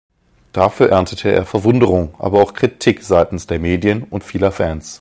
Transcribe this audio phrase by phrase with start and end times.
[0.51, 4.89] Dafür erntete er Verwunderung, aber auch Kritik seitens der Medien und vieler Fans.